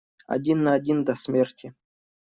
Один 0.25 0.63
на 0.63 0.73
один, 0.73 1.03
до 1.03 1.15
смерти! 1.15 1.75